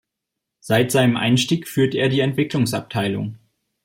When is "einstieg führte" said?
1.15-1.99